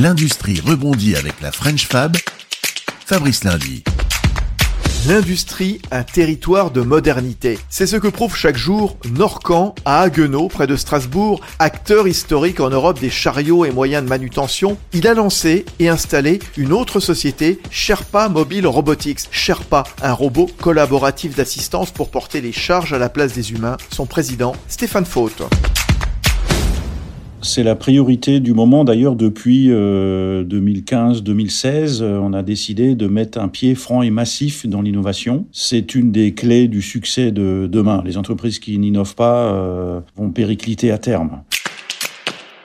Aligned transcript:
L'industrie 0.00 0.60
rebondit 0.60 1.14
avec 1.14 1.40
la 1.40 1.52
French 1.52 1.86
Fab. 1.86 2.16
Fabrice 3.06 3.44
Lundi. 3.44 3.84
L'industrie, 5.06 5.80
un 5.92 6.02
territoire 6.02 6.72
de 6.72 6.80
modernité. 6.80 7.60
C'est 7.70 7.86
ce 7.86 7.94
que 7.94 8.08
prouve 8.08 8.34
chaque 8.34 8.56
jour 8.56 8.96
Norcan 9.08 9.72
à 9.84 10.00
Haguenau, 10.00 10.48
près 10.48 10.66
de 10.66 10.74
Strasbourg, 10.74 11.40
acteur 11.60 12.08
historique 12.08 12.58
en 12.58 12.70
Europe 12.70 12.98
des 12.98 13.10
chariots 13.10 13.64
et 13.64 13.70
moyens 13.70 14.02
de 14.02 14.08
manutention. 14.08 14.78
Il 14.92 15.06
a 15.06 15.14
lancé 15.14 15.64
et 15.78 15.88
installé 15.88 16.40
une 16.56 16.72
autre 16.72 16.98
société, 16.98 17.60
Sherpa 17.70 18.28
Mobile 18.28 18.66
Robotics. 18.66 19.28
Sherpa, 19.30 19.84
un 20.02 20.12
robot 20.12 20.50
collaboratif 20.60 21.36
d'assistance 21.36 21.92
pour 21.92 22.10
porter 22.10 22.40
les 22.40 22.52
charges 22.52 22.92
à 22.92 22.98
la 22.98 23.08
place 23.08 23.32
des 23.32 23.52
humains. 23.52 23.76
Son 23.90 24.06
président, 24.06 24.56
Stéphane 24.66 25.06
Faute. 25.06 25.42
C'est 27.44 27.62
la 27.62 27.76
priorité 27.76 28.40
du 28.40 28.54
moment. 28.54 28.84
D'ailleurs, 28.84 29.16
depuis 29.16 29.68
2015-2016, 29.68 32.00
euh, 32.00 32.04
euh, 32.04 32.18
on 32.18 32.32
a 32.32 32.42
décidé 32.42 32.94
de 32.94 33.06
mettre 33.06 33.38
un 33.38 33.48
pied 33.48 33.74
franc 33.74 34.00
et 34.00 34.10
massif 34.10 34.66
dans 34.66 34.80
l'innovation. 34.80 35.44
C'est 35.52 35.94
une 35.94 36.10
des 36.10 36.32
clés 36.32 36.68
du 36.68 36.80
succès 36.80 37.32
de 37.32 37.68
demain. 37.70 38.02
Les 38.06 38.16
entreprises 38.16 38.58
qui 38.58 38.78
n'innovent 38.78 39.14
pas 39.14 39.52
euh, 39.52 40.00
vont 40.16 40.30
péricliter 40.30 40.90
à 40.90 40.96
terme. 40.96 41.42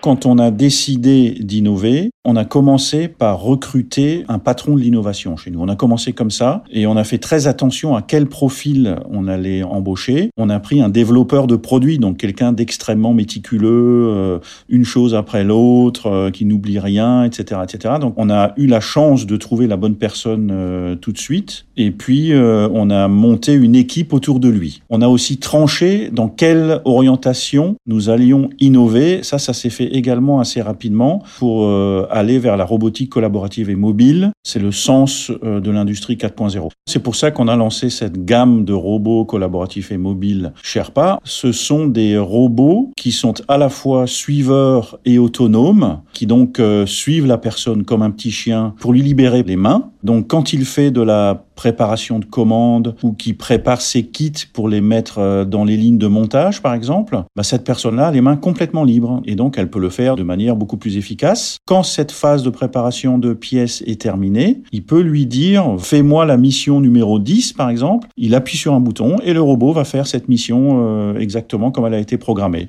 Quand 0.00 0.26
on 0.26 0.38
a 0.38 0.50
décidé 0.50 1.30
d'innover, 1.40 2.10
on 2.24 2.36
a 2.36 2.44
commencé 2.44 3.08
par 3.08 3.40
recruter 3.40 4.24
un 4.28 4.38
patron 4.38 4.76
de 4.76 4.80
l'innovation 4.80 5.36
chez 5.36 5.50
nous. 5.50 5.60
On 5.60 5.68
a 5.68 5.76
commencé 5.76 6.12
comme 6.12 6.30
ça 6.30 6.62
et 6.70 6.86
on 6.86 6.96
a 6.96 7.02
fait 7.02 7.18
très 7.18 7.46
attention 7.46 7.96
à 7.96 8.02
quel 8.02 8.26
profil 8.26 8.96
on 9.10 9.26
allait 9.26 9.62
embaucher. 9.62 10.30
On 10.36 10.50
a 10.50 10.60
pris 10.60 10.80
un 10.80 10.88
développeur 10.88 11.46
de 11.46 11.56
produits, 11.56 11.98
donc 11.98 12.18
quelqu'un 12.18 12.52
d'extrêmement 12.52 13.14
méticuleux, 13.14 14.12
euh, 14.14 14.38
une 14.68 14.84
chose 14.84 15.14
après 15.14 15.42
l'autre, 15.42 16.06
euh, 16.06 16.30
qui 16.30 16.44
n'oublie 16.44 16.78
rien, 16.78 17.24
etc., 17.24 17.62
etc. 17.64 17.94
Donc 18.00 18.14
on 18.18 18.30
a 18.30 18.52
eu 18.56 18.66
la 18.66 18.80
chance 18.80 19.26
de 19.26 19.36
trouver 19.36 19.66
la 19.66 19.76
bonne 19.76 19.96
personne 19.96 20.50
euh, 20.52 20.96
tout 20.96 21.12
de 21.12 21.18
suite 21.18 21.64
et 21.76 21.90
puis 21.90 22.32
on 22.34 22.90
a 22.90 23.08
monté 23.08 23.52
une 23.52 23.74
équipe 23.74 24.12
autour 24.12 24.40
de 24.40 24.48
lui. 24.48 24.82
On 24.90 25.00
a 25.00 25.08
aussi 25.08 25.38
tranché 25.38 26.10
dans 26.12 26.28
quelle 26.28 26.82
orientation 26.84 27.76
nous 27.86 28.10
allions 28.10 28.50
innover. 28.60 29.22
Ça, 29.22 29.38
ça 29.38 29.52
s'est 29.52 29.70
fait 29.70 29.87
également 29.96 30.40
assez 30.40 30.62
rapidement 30.62 31.22
pour 31.38 31.64
euh, 31.64 32.06
aller 32.10 32.38
vers 32.38 32.56
la 32.56 32.64
robotique 32.64 33.10
collaborative 33.10 33.70
et 33.70 33.76
mobile. 33.76 34.32
C'est 34.42 34.58
le 34.58 34.72
sens 34.72 35.30
euh, 35.42 35.60
de 35.60 35.70
l'industrie 35.70 36.16
4.0. 36.16 36.68
C'est 36.86 37.02
pour 37.02 37.16
ça 37.16 37.30
qu'on 37.30 37.48
a 37.48 37.56
lancé 37.56 37.90
cette 37.90 38.24
gamme 38.24 38.64
de 38.64 38.72
robots 38.72 39.24
collaboratifs 39.24 39.92
et 39.92 39.98
mobiles 39.98 40.52
Sherpa. 40.62 41.18
Ce 41.24 41.52
sont 41.52 41.86
des 41.86 42.18
robots 42.18 42.90
qui 42.96 43.12
sont 43.12 43.34
à 43.48 43.58
la 43.58 43.68
fois 43.68 44.06
suiveurs 44.06 44.98
et 45.04 45.18
autonomes, 45.18 46.00
qui 46.12 46.26
donc 46.26 46.60
euh, 46.60 46.86
suivent 46.86 47.26
la 47.26 47.38
personne 47.38 47.84
comme 47.84 48.02
un 48.02 48.10
petit 48.10 48.30
chien 48.30 48.74
pour 48.80 48.92
lui 48.92 49.02
libérer 49.02 49.42
les 49.42 49.56
mains. 49.56 49.90
Donc 50.02 50.28
quand 50.28 50.52
il 50.52 50.64
fait 50.64 50.90
de 50.90 51.00
la 51.00 51.44
préparation 51.54 52.20
de 52.20 52.24
commandes 52.24 52.94
ou 53.02 53.12
qui 53.12 53.32
prépare 53.32 53.80
ses 53.80 54.04
kits 54.04 54.32
pour 54.52 54.68
les 54.68 54.80
mettre 54.80 55.18
euh, 55.18 55.44
dans 55.44 55.64
les 55.64 55.76
lignes 55.76 55.98
de 55.98 56.06
montage, 56.06 56.62
par 56.62 56.72
exemple, 56.72 57.20
bah, 57.34 57.42
cette 57.42 57.64
personne-là 57.64 58.06
a 58.06 58.10
les 58.12 58.20
mains 58.20 58.36
complètement 58.36 58.84
libres 58.84 59.20
et 59.24 59.34
donc 59.34 59.58
elle 59.58 59.68
peut 59.68 59.80
le 59.80 59.90
faire 59.90 60.14
de 60.14 60.22
manière 60.22 60.54
beaucoup 60.54 60.76
plus 60.76 60.96
efficace. 60.96 61.58
Quand 61.66 61.82
cette 61.82 62.12
phase 62.12 62.44
de 62.44 62.50
préparation 62.50 63.18
de 63.18 63.32
pièces 63.32 63.82
est 63.86 64.00
terminée, 64.00 64.62
il 64.70 64.84
peut 64.84 65.00
lui 65.00 65.26
dire 65.26 65.76
fais-moi 65.78 66.26
la 66.26 66.36
mission 66.36 66.80
numéro 66.80 67.18
10, 67.18 67.54
par 67.54 67.68
exemple. 67.68 68.08
Il 68.16 68.34
appuie 68.36 68.56
sur 68.56 68.74
un 68.74 68.80
bouton 68.80 69.16
et 69.24 69.32
le 69.32 69.42
robot 69.42 69.72
va 69.72 69.84
faire 69.84 70.06
cette 70.06 70.28
mission 70.28 70.78
euh, 70.80 71.18
exactement 71.18 71.72
comme 71.72 71.86
elle 71.86 71.94
a 71.94 71.98
été 71.98 72.18
programmée. 72.18 72.68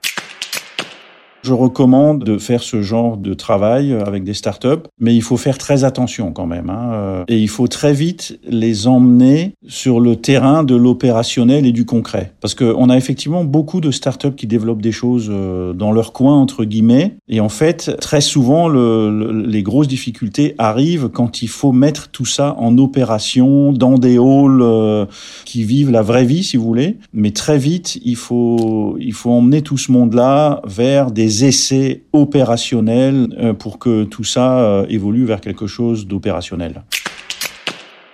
Je 1.42 1.54
recommande 1.54 2.24
de 2.24 2.38
faire 2.38 2.62
ce 2.62 2.82
genre 2.82 3.18
de 3.18 3.34
travail 3.34 3.94
avec 3.94 4.24
des 4.24 4.34
startups, 4.34 4.88
mais 5.00 5.16
il 5.16 5.22
faut 5.22 5.38
faire 5.38 5.58
très 5.58 5.84
attention 5.84 6.34
quand 6.34 6.46
même. 6.46 6.70
Hein. 6.70 6.92
Euh, 6.94 7.24
et 7.28 7.38
il 7.38 7.48
faut 7.48 7.68
très 7.68 7.94
vite 7.94 8.40
les 8.48 8.88
emmener 8.88 9.54
sur 9.68 10.00
le 10.00 10.18
terrain 10.18 10.64
de 10.64 10.76
l'opérationnel 10.76 11.66
et 11.66 11.72
du 11.72 11.86
concret. 11.86 12.34
Parce 12.42 12.56
qu'on 12.56 12.90
a 12.90 12.98
effectivement 12.98 13.46
beaucoup 13.46 13.80
de 13.80 13.92
startups 13.92 14.36
qui 14.36 14.48
développent 14.48 14.82
des 14.82 14.92
choses 14.92 15.28
euh, 15.30 15.74
dans 15.74 15.92
leur 15.92 16.12
coin, 16.12 16.36
entre 16.36 16.66
guillemets. 16.66 17.16
Et 17.30 17.40
en 17.40 17.50
fait, 17.50 17.96
très 18.02 18.22
souvent, 18.22 18.68
le, 18.68 19.46
les 19.46 19.64
grosses 19.64 19.88
difficultés 19.88 20.56
arrivent 20.58 21.08
quand 21.08 21.42
il 21.42 21.50
faut 21.50 21.72
mettre 21.72 22.10
tout 22.10 22.26
ça 22.26 22.56
en 22.58 22.78
opération, 22.78 23.72
dans 23.72 23.98
des 23.98 24.18
halls 24.18 24.62
euh, 24.62 25.06
qui 25.46 25.64
vivent 25.64 25.92
la 25.92 26.02
vraie 26.02 26.26
vie, 26.26 26.44
si 26.44 26.58
vous 26.58 26.66
voulez. 26.66 26.98
Mais 27.14 27.32
très 27.32 27.58
vite, 27.58 27.98
il 28.04 28.18
faut, 28.18 28.98
il 29.00 29.14
faut 29.14 29.32
emmener 29.32 29.62
tout 29.62 29.78
ce 29.78 29.92
monde-là 29.92 30.62
vers 30.66 31.12
des 31.12 31.29
essais 31.30 32.04
opérationnels 32.14 33.28
euh, 33.38 33.54
pour 33.54 33.80
que 33.80 34.04
tout 34.04 34.24
ça 34.24 34.60
euh, 34.60 34.86
évolue 34.90 35.26
vers 35.26 35.42
quelque 35.42 35.68
chose 35.68 36.08
d'opérationnel. 36.08 36.84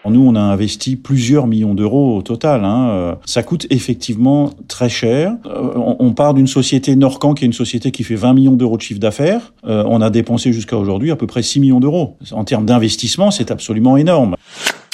Nous, 0.07 0.21
on 0.21 0.35
a 0.35 0.39
investi 0.39 0.97
plusieurs 0.97 1.47
millions 1.47 1.73
d'euros 1.73 2.15
au 2.17 2.21
total. 2.21 2.63
Hein. 2.63 2.89
Euh, 2.89 3.15
ça 3.25 3.41
coûte 3.41 3.65
effectivement 3.71 4.51
très 4.67 4.87
cher. 4.87 5.33
On 5.43 6.13
part 6.13 6.35
d'une 6.35 6.45
société 6.45 6.95
Norcan, 6.95 7.33
qui 7.33 7.43
est 7.43 7.47
une 7.47 7.53
société 7.53 7.89
qui 7.89 8.03
fait 8.03 8.13
20 8.13 8.35
millions 8.35 8.55
d'euros 8.55 8.77
de 8.77 8.83
chiffre 8.83 8.99
d'affaires. 8.99 9.51
On 9.63 10.01
a 10.01 10.11
dépensé 10.11 10.53
jusqu'à 10.53 10.77
aujourd'hui 10.77 11.09
à 11.09 11.15
peu 11.15 11.25
près 11.25 11.41
6 11.41 11.59
millions 11.59 11.79
d'euros. 11.79 12.17
En 12.33 12.43
termes 12.43 12.67
d'investissement, 12.67 13.31
c'est 13.31 13.49
absolument 13.49 13.97
énorme. 13.97 14.35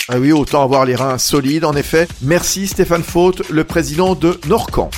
Ah 0.07 0.17
oui, 0.17 0.31
autant 0.31 0.63
avoir 0.63 0.85
les 0.85 0.95
reins 0.95 1.17
solides, 1.17 1.65
en 1.65 1.73
effet. 1.73 2.07
Merci 2.21 2.67
Stéphane 2.67 3.03
Faute, 3.03 3.49
le 3.49 3.65
président 3.65 4.15
de 4.15 4.39
Norcan. 4.47 4.89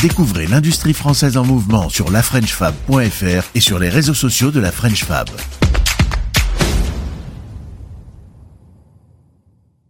Découvrez 0.00 0.46
l'industrie 0.46 0.94
française 0.94 1.36
en 1.36 1.44
mouvement 1.44 1.88
sur 1.88 2.12
lafrenchfab.fr 2.12 3.50
et 3.56 3.60
sur 3.60 3.80
les 3.80 3.88
réseaux 3.88 4.14
sociaux 4.14 4.52
de 4.52 4.60
la 4.60 4.70
French 4.70 5.04
Fab. 5.04 5.28